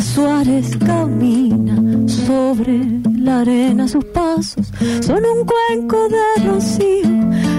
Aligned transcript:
Suárez 0.00 0.76
camina 0.76 1.76
sobre 2.06 2.80
la 3.18 3.40
arena, 3.40 3.88
sus 3.88 4.04
pasos 4.04 4.70
son 5.00 5.24
un 5.24 5.44
cuenco 5.44 6.08
de 6.08 6.44
rocío, 6.46 7.08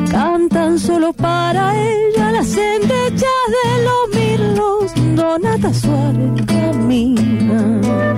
cantan 0.09 0.79
solo 0.79 1.11
para 1.11 1.75
ella 1.75 2.31
las 2.31 2.55
endechas 2.55 3.45
de 3.57 3.83
los 3.83 4.15
mirlos. 4.15 5.15
Donata 5.15 5.73
Suárez 5.73 6.45
camina. 6.45 8.08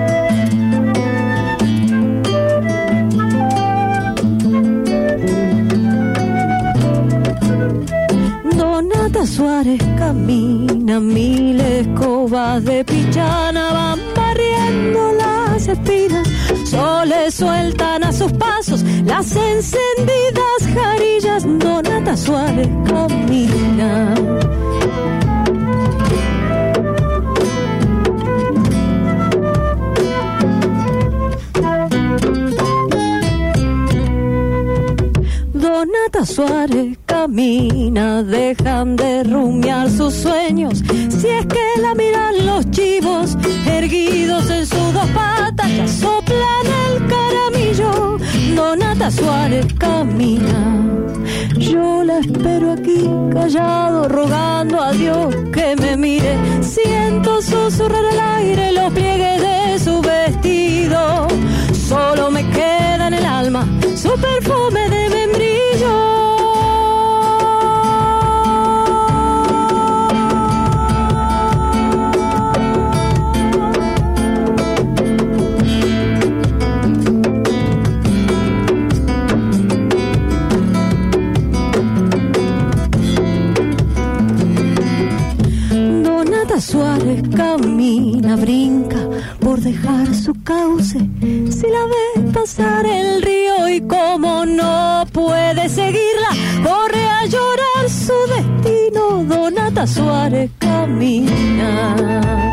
Suárez 9.42 9.82
camina, 9.98 11.00
mil 11.00 11.60
escobas 11.60 12.64
de 12.64 12.86
pichana 12.86 13.74
van 13.74 14.00
barriendo 14.16 15.14
las 15.14 15.68
espinas, 15.68 16.28
soles 16.70 17.34
sueltan 17.34 18.04
a 18.04 18.14
sus 18.14 18.32
pasos 18.34 18.84
las 19.04 19.36
encendidas 19.36 20.60
jarillas, 20.76 21.44
Donata 21.58 22.16
Suárez 22.16 22.70
camina. 22.86 24.14
Suárez 36.26 37.00
camina, 37.08 38.22
dejan 38.22 38.96
de 38.96 39.24
rumiar 39.24 39.90
sus 39.90 40.14
sueños. 40.14 40.84
Si 41.10 41.28
es 41.28 41.46
que 41.48 41.82
la 41.82 41.96
miran 41.96 42.46
los 42.46 42.70
chivos, 42.70 43.36
erguidos 43.66 44.50
en 44.52 44.66
sus 44.68 44.94
dos 44.94 45.10
patas, 45.16 45.76
ya 45.76 45.88
soplan 45.88 46.66
el 46.86 47.08
caramillo. 47.08 48.18
Donata 48.56 49.10
Suárez 49.10 49.66
camina. 49.80 50.86
Yo 51.58 52.04
la 52.04 52.20
espero 52.20 52.74
aquí, 52.74 53.10
callado, 53.34 54.08
rogando 54.08 54.80
a 54.80 54.92
Dios 54.92 55.36
que 55.52 55.76
me 55.76 55.98
mire. 55.98 56.38
Siento 56.62 57.42
susurrar 57.42 58.06
el 58.14 58.20
aire 58.20 58.72
los 58.74 58.94
pliegues 58.94 59.42
de 59.42 59.80
su 59.80 60.02
vestido. 60.02 61.28
Solo 61.74 62.30
me 62.30 62.48
queda 62.52 63.08
en 63.08 63.14
el 63.16 63.26
alma 63.26 63.66
su 63.96 64.10
perfume 64.20 64.61
camina, 87.52 88.36
brinca 88.36 88.98
por 89.40 89.60
dejar 89.60 90.14
su 90.14 90.34
cauce. 90.44 91.00
Si 91.20 91.68
la 91.68 91.86
ve 91.86 92.32
pasar 92.34 92.86
el 92.86 93.22
río 93.22 93.68
y 93.68 93.82
como 93.82 94.46
no 94.46 95.06
puede 95.12 95.68
seguirla, 95.68 96.30
corre 96.64 97.04
a 97.10 97.26
llorar 97.26 97.90
su 97.90 98.14
destino. 98.36 99.24
Donata 99.24 99.86
Suárez 99.86 100.50
camina. 100.60 102.51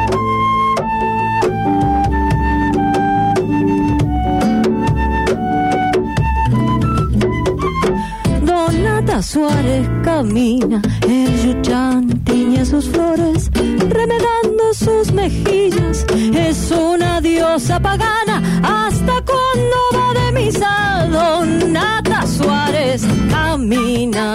Suárez 9.31 9.87
camina, 10.03 10.81
el 11.07 11.43
yuchán 11.45 12.09
tiñe 12.25 12.65
sus 12.65 12.89
flores, 12.89 13.51
remedando 13.53 14.73
sus 14.73 15.13
mejillas. 15.13 16.07
Es 16.35 16.71
una 16.71 17.21
diosa 17.21 17.79
pagana, 17.79 18.43
hasta 18.63 19.23
cuando 19.27 19.77
va 19.95 20.15
de 20.19 20.33
misa. 20.33 21.07
Donata 21.11 22.27
Suárez 22.27 23.07
camina. 23.29 24.35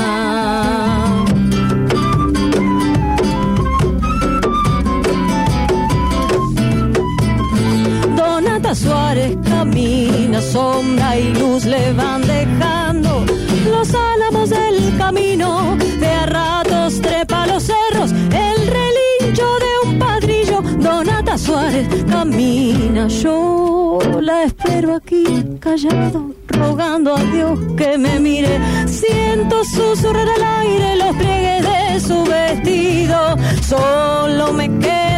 Donata 8.16 8.76
Suárez 8.76 9.36
camina, 9.44 10.40
sombra 10.40 11.18
y 11.18 11.34
luz 11.34 11.66
le 11.66 11.94
van 11.94 12.22
dejando 12.28 13.26
los 13.72 13.96
lados 14.44 14.50
del 14.50 14.98
camino, 14.98 15.78
de 15.78 16.08
a 16.08 16.26
ratos 16.26 17.02
trepa 17.02 17.48
los 17.48 17.64
cerros, 17.64 18.12
el 18.12 18.68
relincho 18.68 19.48
de 19.60 19.90
un 19.90 20.00
padrillo, 20.00 20.62
Donata 20.62 21.38
Suárez 21.38 21.88
camina, 22.10 23.08
yo 23.08 24.00
la 24.22 24.44
espero 24.44 24.96
aquí 24.96 25.24
callado, 25.60 26.32
rogando 26.48 27.16
a 27.16 27.24
Dios 27.24 27.60
que 27.78 27.98
me 27.98 28.20
mire, 28.20 28.60
siento 28.88 29.64
susurrar 29.66 30.28
al 30.28 30.44
aire 30.62 30.96
los 30.98 31.16
pliegues 31.16 31.64
de 31.64 32.00
su 32.00 32.24
vestido, 32.24 33.38
solo 33.62 34.54
me 34.54 34.68
quedo 34.80 35.13